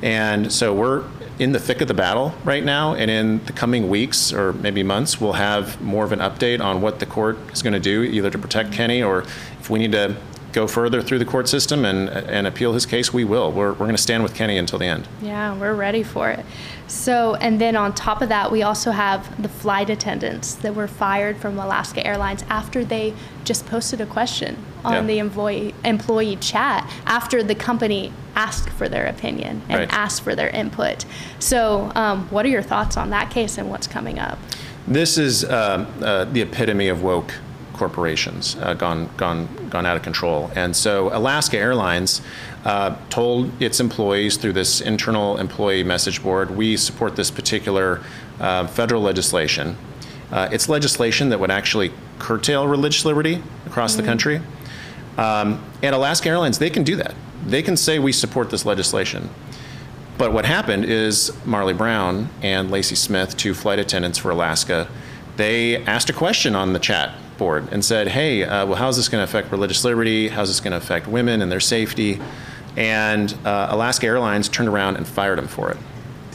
And 0.01 0.53
so 0.53 0.73
we're 0.73 1.05
in 1.41 1.53
the 1.53 1.59
thick 1.59 1.81
of 1.81 1.89
the 1.89 1.95
battle 1.95 2.35
right 2.45 2.63
now, 2.63 2.95
and 2.95 3.11
in 3.11 3.43
the 3.47 3.53
coming 3.53 3.89
weeks 3.89 4.31
or 4.31 4.53
maybe 4.53 4.83
months, 4.83 5.19
we'll 5.19 5.33
have 5.33 5.81
more 5.81 6.05
of 6.05 6.13
an 6.13 6.19
update 6.19 6.61
on 6.61 6.83
what 6.83 7.01
the 7.01 7.07
court 7.07 7.39
is 7.51 7.63
going 7.63 7.73
to 7.73 7.81
do, 7.81 8.03
either 8.03 8.31
to 8.31 8.39
protect 8.39 8.73
Kenny 8.73 9.03
or 9.03 9.23
if 9.59 9.71
we 9.71 9.79
need 9.79 9.93
to 9.93 10.15
go 10.53 10.67
further 10.67 11.01
through 11.01 11.19
the 11.19 11.25
court 11.25 11.49
system 11.49 11.87
and, 11.87 12.11
and 12.11 12.47
appeal 12.47 12.75
his 12.75 12.85
case, 12.85 13.15
we 13.15 13.25
will. 13.25 13.51
We're, 13.53 13.71
we're 13.71 13.87
going 13.87 13.97
to 13.97 14.03
stand 14.03 14.23
with 14.23 14.35
Kenny 14.35 14.59
until 14.59 14.79
the 14.79 14.85
end. 14.85 15.09
Yeah, 15.23 15.57
we're 15.57 15.75
ready 15.75 16.03
for 16.03 16.29
it. 16.29 16.45
So, 16.89 17.37
and 17.37 17.59
then 17.59 17.75
on 17.75 17.95
top 17.95 18.21
of 18.21 18.29
that, 18.29 18.53
we 18.53 18.63
also 18.63 18.91
have 18.91 19.41
the 19.41 19.49
flight 19.49 19.89
attendants 19.89 20.55
that 20.57 20.75
were 20.75 20.89
fired 20.89 21.39
from 21.39 21.59
Alaska 21.59 22.07
Airlines 22.07 22.45
after 22.51 22.85
they 22.85 23.15
just 23.45 23.65
posted 23.67 24.01
a 24.01 24.07
question 24.07 24.63
on 24.85 24.93
Yeah. 24.93 25.03
the 25.03 25.19
employee, 25.19 25.75
employee 25.85 26.37
chat 26.37 26.89
after 27.07 27.43
the 27.43 27.55
company 27.55 28.13
asked 28.37 28.71
for 28.71 28.89
their 28.89 29.07
opinion 29.07 29.63
and 29.69 29.81
Right. 29.81 29.93
asked 29.93 30.23
for 30.23 30.35
their 30.35 30.49
input. 30.51 31.05
So, 31.39 31.91
um, 31.95 32.27
what 32.31 32.45
are 32.47 32.49
your 32.49 32.63
thoughts 32.63 32.97
on 32.97 33.11
that 33.11 33.31
case 33.31 33.59
and 33.59 33.71
what's 33.71 33.87
coming 33.87 34.19
up? 34.19 34.39
This 34.87 35.19
is 35.19 35.45
uh, 35.45 35.85
uh, 36.03 36.25
the 36.25 36.41
epitome 36.43 36.89
of 36.89 37.03
woke 37.03 37.35
corporations 37.75 38.57
uh, 38.61 38.75
gone 38.75 39.09
gone 39.17 39.49
gone 39.71 39.87
out 39.87 39.97
of 39.97 40.03
control. 40.03 40.51
And 40.55 40.77
so 40.77 41.09
Alaska 41.17 41.57
Airlines 41.57 42.21
uh, 42.67 42.95
told 43.09 43.51
its 43.63 43.81
employees 43.81 44.37
through 44.37 44.53
this 44.53 44.83
internal 44.83 45.39
employee 45.39 45.83
message 45.83 46.23
board, 46.23 46.51
we 46.55 46.77
support 46.77 47.17
this 47.17 47.31
particular 47.31 48.01
uh, 48.39 48.67
federal 48.67 49.01
legislation. 49.01 49.77
Uh, 50.31 50.49
it's 50.53 50.69
legislation 50.69 51.31
that 51.31 51.41
would 51.41 51.51
actually 51.51 51.91
curtail 52.19 52.69
religious 52.69 53.05
liberty 53.07 53.43
across 53.67 53.95
the 53.95 54.03
country. 54.03 54.41
Um, 55.21 55.63
and 55.83 55.95
Alaska 55.95 56.31
Airlines, 56.31 56.59
they 56.59 56.71
can 56.71 56.83
do 56.83 56.97
that. 56.97 57.15
They 57.45 57.63
can 57.63 57.77
say 57.77 57.99
we 57.99 58.11
support 58.11 58.49
this 58.49 58.65
legislation. 58.65 59.29
But 60.17 60.33
what 60.33 60.47
happened 60.47 60.87
is 60.87 61.31
Marley 61.45 61.75
Brown 61.75 62.31
and 62.43 62.71
Lacey 62.71 62.95
Smith, 62.95 63.37
two 63.37 63.53
flight 63.53 63.79
attendants 63.79 64.17
for 64.19 64.31
Alaska, 64.31 64.89
they 65.37 65.77
asked 65.85 66.09
a 66.09 66.15
question 66.15 66.55
on 66.55 66.73
the 66.73 66.79
chat 66.79 67.15
board 67.39 67.69
and 67.71 67.85
said, 67.85 68.09
"Hey, 68.09 68.45
uh, 68.45 68.67
well, 68.67 68.77
how's 68.77 68.97
this 68.97 69.09
going 69.09 69.21
to 69.21 69.25
affect 69.25 69.53
religious 69.53 69.85
liberty? 69.85 70.29
How's 70.29 70.49
this 70.49 70.61
going 70.61 70.73
to 70.73 70.79
affect 70.79 71.07
women 71.07 71.43
and 71.43 71.53
their 71.53 71.61
safety?" 71.61 72.21
And 72.77 73.33
uh, 73.45 73.69
Alaska 73.71 74.07
Airlines 74.07 74.49
turned 74.49 74.69
around 74.69 74.97
and 74.97 75.07
fired 75.07 75.39
them 75.39 75.49
for 75.49 75.71
it. 75.71 75.79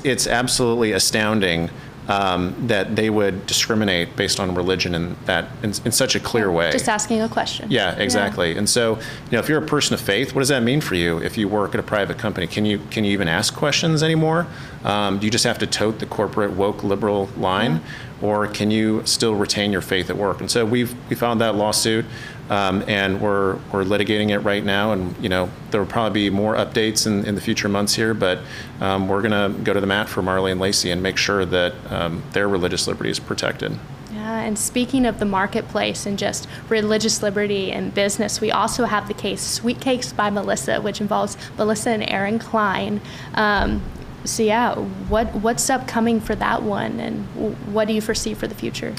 It's 0.04 0.28
absolutely 0.28 0.92
astounding 0.92 1.70
um, 2.08 2.56
that 2.68 2.96
they 2.96 3.10
would 3.10 3.46
discriminate 3.46 4.16
based 4.16 4.40
on 4.40 4.54
religion 4.54 4.94
in 4.94 5.16
that 5.26 5.50
in, 5.64 5.70
in 5.86 5.92
such 5.92 6.16
a 6.16 6.20
clear 6.20 6.52
way. 6.52 6.72
Just 6.72 6.90
asking 6.90 7.22
a 7.22 7.30
question. 7.30 7.70
Yeah, 7.72 7.96
exactly. 7.96 8.58
And 8.58 8.70
so, 8.70 8.96
you 8.96 9.32
know, 9.32 9.40
if 9.40 9.50
you're 9.50 9.64
a 9.64 9.66
person 9.66 9.94
of 9.94 10.02
faith, 10.02 10.36
what 10.36 10.42
does 10.42 10.50
that 10.50 10.64
mean 10.64 10.82
for 10.82 10.96
you? 10.96 11.18
If 11.18 11.38
you 11.38 11.48
work 11.48 11.74
at 11.74 11.80
a 11.80 11.84
private 11.84 12.18
company, 12.18 12.48
can 12.48 12.66
you 12.66 12.80
can 12.92 13.06
you 13.06 13.12
even 13.12 13.28
ask 13.28 13.56
questions 13.56 14.04
anymore? 14.04 14.48
Um, 14.84 15.18
do 15.18 15.26
you 15.26 15.32
just 15.32 15.46
have 15.46 15.58
to 15.60 15.68
tote 15.68 16.00
the 16.00 16.06
corporate 16.06 16.52
woke 16.52 16.84
liberal 16.84 17.30
line, 17.38 17.82
or 18.22 18.48
can 18.48 18.72
you 18.72 19.06
still 19.06 19.36
retain 19.36 19.72
your 19.72 19.82
faith 19.82 20.10
at 20.10 20.18
work? 20.18 20.40
And 20.40 20.50
so 20.50 20.66
we've 20.66 20.96
we 21.10 21.16
found 21.16 21.42
that 21.42 21.56
lawsuit, 21.56 22.06
um, 22.50 22.84
and 22.88 23.22
we're 23.22 23.56
we're 23.72 23.84
litigating 23.84 24.30
it 24.30 24.40
right 24.40 24.64
now. 24.64 24.92
And 24.92 25.16
you 25.22 25.30
know, 25.30 25.50
there 25.72 25.82
will 25.82 25.88
probably 25.88 26.30
be 26.30 26.30
more 26.30 26.56
updates 26.56 27.08
in, 27.08 27.26
in 27.26 27.36
the 27.36 27.42
future 27.42 27.70
months 27.70 27.96
here, 27.96 28.14
but 28.14 28.40
um, 28.80 29.08
we're 29.08 29.22
going 29.22 29.32
to 29.54 29.60
go 29.64 29.74
to 29.74 29.82
the 29.82 29.88
mat 29.88 30.10
for 30.10 30.22
Marley 30.22 30.52
and 30.52 30.62
Lacey 30.62 30.92
and 30.92 31.02
make 31.02 31.18
sure 31.18 31.46
that 31.46 31.74
um, 31.92 32.24
their 32.32 32.48
religious 32.48 32.88
liberty 32.88 33.10
is 33.10 33.20
protected. 33.20 33.78
Yeah, 34.26 34.40
and 34.40 34.58
speaking 34.58 35.06
of 35.06 35.20
the 35.20 35.26
marketplace 35.26 36.06
and 36.06 36.18
just 36.18 36.48
religious 36.70 37.22
liberty 37.22 37.72
and 37.72 37.94
business, 37.94 38.42
we 38.42 38.50
also 38.50 38.86
have 38.86 39.08
the 39.08 39.14
case 39.14 39.42
Sweet 39.42 39.80
Cakes 39.80 40.14
by 40.14 40.30
Melissa, 40.30 40.82
which 40.82 41.00
involves 41.00 41.38
Melissa 41.58 41.92
and 41.92 42.10
Aaron 42.10 42.40
Klein. 42.40 43.02
Um, 43.36 43.84
so 44.26 44.44
yeah, 44.44 44.76
what 44.76 45.34
what's 45.36 45.70
upcoming 45.70 46.20
for 46.20 46.36
that 46.36 46.64
one, 46.64 47.00
and 47.00 47.26
what 47.74 47.88
do 47.88 47.94
you 47.94 48.02
foresee 48.02 48.34
for 48.34 48.48
the 48.48 48.56
future? 48.56 48.94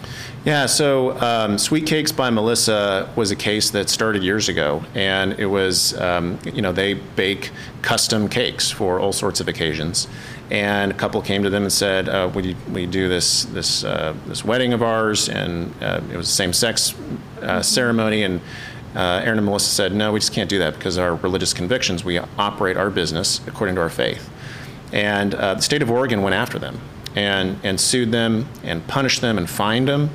Yeah, 0.45 0.67
so 0.67 1.19
um, 1.21 1.59
Sweet 1.59 1.87
Cakes 1.87 2.13
by 2.13 2.31
Melissa 2.31 3.11
was 3.17 3.31
a 3.31 3.37
case 3.37 3.71
that 3.71 3.89
started 3.89 4.23
years 4.23 4.49
ago, 4.49 4.85
and 4.95 5.39
it 5.39 5.47
was, 5.47 5.99
um, 6.01 6.39
you 6.45 6.63
know, 6.63 6.73
they 6.73 6.95
bake 6.95 7.51
custom 7.83 8.29
cakes 8.29 8.71
for 8.71 9.01
all 9.01 9.13
sorts 9.13 9.41
of 9.41 9.49
occasions. 9.49 10.09
And 10.49 10.93
a 10.93 10.95
couple 10.95 11.21
came 11.23 11.43
to 11.43 11.51
them 11.51 11.65
and 11.65 11.73
said, 11.73 12.09
uh, 12.09 12.31
"Would 12.33 12.45
you, 12.45 12.57
will 12.69 12.87
do 12.87 13.09
this 13.09 13.45
this 13.47 13.83
uh, 13.83 14.15
this 14.27 14.45
wedding 14.45 14.73
of 14.73 14.83
ours?" 14.83 15.29
And 15.29 15.75
uh, 15.83 16.01
it 16.13 16.17
was 16.17 16.29
a 16.29 16.33
same-sex 16.33 16.95
uh, 17.43 17.63
ceremony, 17.63 18.23
and 18.23 18.41
uh, 18.95 19.23
Aaron 19.25 19.39
and 19.39 19.45
Melissa 19.45 19.71
said, 19.71 19.93
"No, 19.93 20.13
we 20.13 20.21
just 20.21 20.33
can't 20.33 20.49
do 20.49 20.61
that 20.61 20.75
because 20.75 20.99
our 20.99 21.17
religious 21.17 21.53
convictions. 21.53 22.05
We 22.05 22.19
operate 22.19 22.77
our 22.77 22.91
business 22.91 23.41
according 23.49 23.75
to 23.75 23.81
our 23.81 23.91
faith." 23.91 24.31
And 24.93 25.35
uh, 25.35 25.55
the 25.55 25.63
state 25.63 25.83
of 25.83 25.91
Oregon 25.91 26.23
went 26.23 26.35
after 26.35 26.59
them 26.59 26.81
and, 27.15 27.59
and 27.63 27.81
sued 27.81 28.13
them 28.13 28.49
and 28.63 28.87
punished 28.87 29.21
them 29.21 29.39
and 29.39 29.49
fined 29.49 29.89
them. 29.89 30.11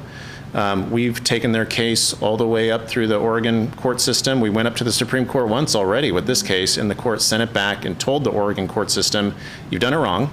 Um, 0.54 0.92
we've 0.92 1.24
taken 1.24 1.54
their 1.54 1.66
case 1.66 2.14
all 2.22 2.36
the 2.36 2.48
way 2.48 2.72
up 2.72 2.88
through 2.88 3.08
the 3.08 3.18
Oregon 3.18 3.72
court 3.72 4.02
system. 4.02 4.42
We 4.42 4.50
went 4.50 4.68
up 4.68 4.76
to 4.78 4.84
the 4.84 4.92
Supreme 4.92 5.26
Court 5.26 5.48
once 5.48 5.76
already 5.76 6.12
with 6.12 6.28
this 6.28 6.44
case, 6.44 6.76
and 6.76 6.92
the 6.92 6.96
court 6.96 7.22
sent 7.22 7.42
it 7.42 7.54
back 7.54 7.86
and 7.86 7.98
told 7.98 8.26
the 8.26 8.32
Oregon 8.32 8.68
court 8.68 8.92
system, 8.92 9.34
you've 9.70 9.82
done 9.82 9.94
it 9.94 9.98
wrong, 9.98 10.30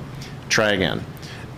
try 0.49 0.73
again. 0.73 1.04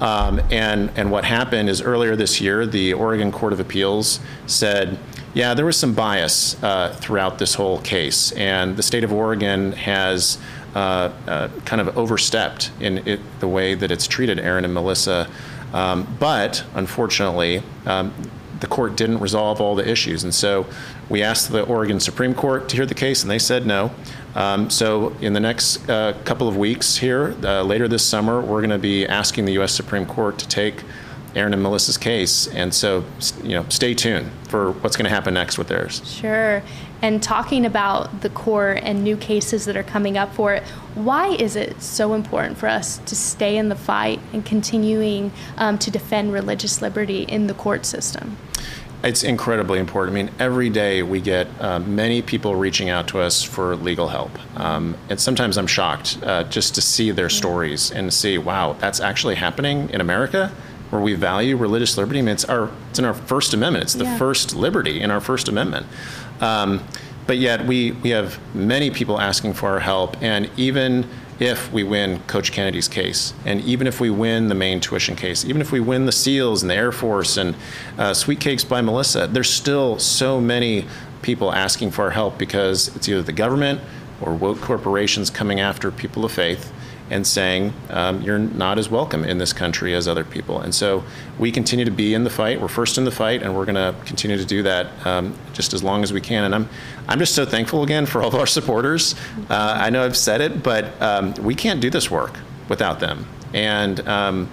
Um, 0.00 0.40
and, 0.50 0.90
and 0.96 1.10
what 1.10 1.24
happened 1.24 1.68
is 1.68 1.80
earlier 1.82 2.16
this 2.16 2.40
year, 2.40 2.66
the 2.66 2.94
Oregon 2.94 3.32
Court 3.32 3.52
of 3.52 3.60
Appeals 3.60 4.20
said, 4.46 4.98
yeah, 5.32 5.54
there 5.54 5.66
was 5.66 5.76
some 5.78 5.94
bias 5.94 6.60
uh, 6.62 6.94
throughout 6.98 7.38
this 7.38 7.54
whole 7.54 7.80
case, 7.80 8.32
and 8.32 8.76
the 8.76 8.82
state 8.82 9.04
of 9.04 9.12
Oregon 9.12 9.72
has 9.72 10.38
kind 10.74 11.80
of 11.80 11.96
overstepped 11.96 12.70
in 12.80 12.98
it, 13.06 13.20
the 13.40 13.48
way 13.48 13.74
that 13.74 13.90
it's 13.90 14.06
treated 14.06 14.38
Aaron 14.38 14.64
and 14.64 14.74
Melissa. 14.74 15.28
Um, 15.72 16.16
but 16.18 16.64
unfortunately, 16.74 17.62
um, 17.86 18.12
the 18.60 18.66
court 18.66 18.96
didn't 18.96 19.18
resolve 19.18 19.60
all 19.60 19.74
the 19.74 19.88
issues. 19.88 20.22
And 20.22 20.34
so 20.34 20.66
we 21.08 21.22
asked 21.22 21.50
the 21.50 21.64
Oregon 21.64 21.98
Supreme 21.98 22.34
Court 22.34 22.68
to 22.68 22.76
hear 22.76 22.86
the 22.86 22.94
case, 22.94 23.22
and 23.22 23.30
they 23.30 23.38
said 23.38 23.66
no. 23.66 23.90
Um, 24.34 24.70
so 24.70 25.10
in 25.20 25.32
the 25.32 25.40
next 25.40 25.88
uh, 25.88 26.14
couple 26.24 26.46
of 26.46 26.56
weeks 26.56 26.96
here, 26.96 27.34
uh, 27.42 27.62
later 27.62 27.88
this 27.88 28.04
summer, 28.04 28.40
we're 28.40 28.60
going 28.60 28.70
to 28.70 28.78
be 28.78 29.06
asking 29.06 29.46
the 29.46 29.52
U.S. 29.54 29.72
Supreme 29.72 30.06
Court 30.06 30.38
to 30.38 30.48
take 30.48 30.84
Aaron 31.34 31.52
and 31.52 31.62
Melissa's 31.62 31.96
case. 31.96 32.48
And 32.48 32.74
so, 32.74 33.04
you 33.42 33.50
know, 33.50 33.64
stay 33.68 33.94
tuned 33.94 34.30
for 34.48 34.72
what's 34.72 34.96
going 34.96 35.04
to 35.04 35.10
happen 35.10 35.34
next 35.34 35.58
with 35.58 35.68
theirs. 35.68 36.02
Sure. 36.04 36.62
And 37.02 37.22
talking 37.22 37.64
about 37.64 38.20
the 38.20 38.30
court 38.30 38.80
and 38.82 39.02
new 39.02 39.16
cases 39.16 39.64
that 39.64 39.76
are 39.76 39.82
coming 39.82 40.18
up 40.18 40.34
for 40.34 40.54
it, 40.54 40.62
why 40.94 41.28
is 41.28 41.56
it 41.56 41.80
so 41.80 42.12
important 42.12 42.58
for 42.58 42.66
us 42.66 42.98
to 42.98 43.16
stay 43.16 43.56
in 43.56 43.68
the 43.68 43.76
fight 43.76 44.20
and 44.32 44.44
continuing 44.44 45.32
um, 45.56 45.78
to 45.78 45.90
defend 45.90 46.32
religious 46.32 46.82
liberty 46.82 47.22
in 47.22 47.46
the 47.46 47.54
court 47.54 47.86
system? 47.86 48.36
It's 49.02 49.22
incredibly 49.22 49.78
important. 49.78 50.14
I 50.14 50.22
mean, 50.22 50.34
every 50.38 50.68
day 50.68 51.02
we 51.02 51.22
get 51.22 51.48
uh, 51.58 51.78
many 51.78 52.20
people 52.20 52.54
reaching 52.54 52.90
out 52.90 53.08
to 53.08 53.20
us 53.20 53.42
for 53.42 53.74
legal 53.76 54.08
help. 54.08 54.30
Um, 54.60 54.94
and 55.08 55.18
sometimes 55.18 55.56
I'm 55.56 55.66
shocked 55.66 56.18
uh, 56.22 56.44
just 56.44 56.74
to 56.74 56.82
see 56.82 57.10
their 57.10 57.30
stories 57.30 57.90
and 57.90 58.12
see, 58.12 58.36
wow, 58.36 58.74
that's 58.74 59.00
actually 59.00 59.36
happening 59.36 59.88
in 59.88 60.02
America 60.02 60.52
where 60.90 61.00
we 61.00 61.14
value 61.14 61.56
religious 61.56 61.96
liberty. 61.96 62.18
I 62.18 62.22
mean, 62.22 62.32
it's, 62.32 62.44
our, 62.44 62.70
it's 62.90 62.98
in 62.98 63.04
our 63.04 63.14
First 63.14 63.54
Amendment, 63.54 63.84
it's 63.84 63.94
the 63.94 64.04
Yeah. 64.04 64.18
first 64.18 64.54
liberty 64.54 65.00
in 65.00 65.10
our 65.10 65.20
First 65.20 65.48
Amendment. 65.48 65.86
Um, 66.40 66.82
but 67.26 67.38
yet 67.38 67.64
we, 67.66 67.92
we 67.92 68.10
have 68.10 68.38
many 68.54 68.90
people 68.90 69.20
asking 69.20 69.54
for 69.54 69.68
our 69.70 69.80
help. 69.80 70.20
And 70.20 70.50
even 70.56 71.06
if 71.38 71.72
we 71.72 71.84
win 71.84 72.18
Coach 72.26 72.50
Kennedy's 72.52 72.88
case, 72.88 73.32
and 73.46 73.60
even 73.62 73.86
if 73.86 74.00
we 74.00 74.10
win 74.10 74.48
the 74.48 74.54
Maine 74.54 74.80
tuition 74.80 75.14
case, 75.16 75.44
even 75.44 75.60
if 75.60 75.70
we 75.72 75.80
win 75.80 76.06
the 76.06 76.12
SEALs 76.12 76.62
and 76.62 76.70
the 76.70 76.74
Air 76.74 76.92
Force 76.92 77.36
and 77.36 77.54
uh, 77.96 78.12
Sweet 78.12 78.40
Cakes 78.40 78.64
by 78.64 78.80
Melissa, 78.80 79.26
there's 79.26 79.48
still 79.48 79.98
so 79.98 80.40
many 80.40 80.86
people 81.22 81.52
asking 81.52 81.92
for 81.92 82.04
our 82.04 82.10
help 82.10 82.36
because 82.36 82.94
it's 82.96 83.08
either 83.08 83.22
the 83.22 83.32
government 83.32 83.80
or 84.20 84.34
woke 84.34 84.60
corporations 84.60 85.30
coming 85.30 85.60
after 85.60 85.90
people 85.90 86.24
of 86.24 86.32
faith 86.32 86.72
and 87.10 87.26
saying 87.26 87.72
um, 87.90 88.22
you're 88.22 88.38
not 88.38 88.78
as 88.78 88.88
welcome 88.88 89.24
in 89.24 89.38
this 89.38 89.52
country 89.52 89.94
as 89.94 90.06
other 90.06 90.24
people. 90.24 90.60
And 90.60 90.74
so 90.74 91.04
we 91.38 91.50
continue 91.50 91.84
to 91.84 91.90
be 91.90 92.14
in 92.14 92.24
the 92.24 92.30
fight. 92.30 92.60
We're 92.60 92.68
first 92.68 92.96
in 92.98 93.04
the 93.04 93.10
fight, 93.10 93.42
and 93.42 93.54
we're 93.54 93.66
going 93.66 93.74
to 93.74 93.94
continue 94.04 94.36
to 94.36 94.44
do 94.44 94.62
that 94.62 95.06
um, 95.06 95.36
just 95.52 95.74
as 95.74 95.82
long 95.82 96.02
as 96.02 96.12
we 96.12 96.20
can. 96.20 96.44
And 96.44 96.54
I'm, 96.54 96.68
I'm 97.08 97.18
just 97.18 97.34
so 97.34 97.44
thankful 97.44 97.82
again 97.82 98.06
for 98.06 98.22
all 98.22 98.28
of 98.28 98.34
our 98.36 98.46
supporters. 98.46 99.14
Uh, 99.50 99.78
I 99.80 99.90
know 99.90 100.04
I've 100.04 100.16
said 100.16 100.40
it, 100.40 100.62
but 100.62 101.00
um, 101.02 101.34
we 101.34 101.54
can't 101.54 101.80
do 101.80 101.90
this 101.90 102.10
work 102.10 102.38
without 102.68 103.00
them. 103.00 103.26
And 103.52 104.06
um, 104.08 104.48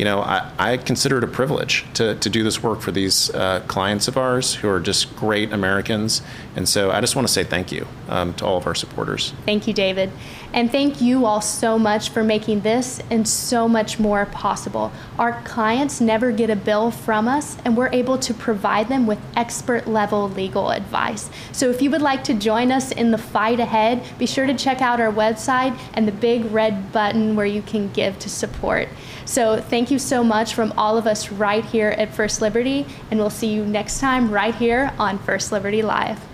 you 0.00 0.04
know, 0.04 0.20
I, 0.20 0.50
I 0.58 0.76
consider 0.78 1.18
it 1.18 1.24
a 1.24 1.26
privilege 1.26 1.84
to, 1.94 2.14
to 2.14 2.30
do 2.30 2.42
this 2.42 2.62
work 2.62 2.80
for 2.80 2.90
these 2.90 3.28
uh, 3.34 3.60
clients 3.66 4.08
of 4.08 4.16
ours 4.16 4.54
who 4.54 4.66
are 4.68 4.80
just 4.80 5.14
great 5.14 5.52
Americans. 5.52 6.22
And 6.56 6.66
so 6.66 6.90
I 6.90 7.02
just 7.02 7.16
want 7.16 7.28
to 7.28 7.32
say 7.34 7.44
thank 7.44 7.70
you 7.70 7.86
um, 8.08 8.32
to 8.34 8.46
all 8.46 8.56
of 8.56 8.66
our 8.66 8.74
supporters. 8.74 9.34
Thank 9.44 9.66
you, 9.66 9.74
David. 9.74 10.10
And 10.52 10.70
thank 10.70 11.00
you 11.00 11.26
all 11.26 11.40
so 11.40 11.78
much 11.78 12.10
for 12.10 12.24
making 12.24 12.60
this 12.60 13.00
and 13.08 13.26
so 13.26 13.68
much 13.68 14.00
more 14.00 14.26
possible. 14.26 14.90
Our 15.18 15.40
clients 15.42 16.00
never 16.00 16.32
get 16.32 16.50
a 16.50 16.56
bill 16.56 16.90
from 16.90 17.28
us, 17.28 17.56
and 17.64 17.76
we're 17.76 17.92
able 17.92 18.18
to 18.18 18.34
provide 18.34 18.88
them 18.88 19.06
with 19.06 19.20
expert 19.36 19.86
level 19.86 20.28
legal 20.28 20.70
advice. 20.70 21.30
So 21.52 21.70
if 21.70 21.80
you 21.80 21.90
would 21.90 22.02
like 22.02 22.24
to 22.24 22.34
join 22.34 22.72
us 22.72 22.90
in 22.90 23.12
the 23.12 23.18
fight 23.18 23.60
ahead, 23.60 24.02
be 24.18 24.26
sure 24.26 24.46
to 24.46 24.54
check 24.54 24.82
out 24.82 25.00
our 25.00 25.12
website 25.12 25.78
and 25.94 26.08
the 26.08 26.12
big 26.12 26.44
red 26.46 26.92
button 26.92 27.36
where 27.36 27.46
you 27.46 27.62
can 27.62 27.90
give 27.92 28.18
to 28.18 28.28
support. 28.28 28.88
So 29.24 29.60
thank 29.60 29.90
you 29.90 29.98
so 30.00 30.24
much 30.24 30.54
from 30.54 30.72
all 30.76 30.98
of 30.98 31.06
us 31.06 31.30
right 31.30 31.64
here 31.64 31.90
at 31.90 32.12
First 32.12 32.40
Liberty, 32.40 32.86
and 33.10 33.20
we'll 33.20 33.30
see 33.30 33.52
you 33.52 33.64
next 33.64 34.00
time 34.00 34.32
right 34.32 34.54
here 34.54 34.92
on 34.98 35.18
First 35.18 35.52
Liberty 35.52 35.82
Live. 35.82 36.29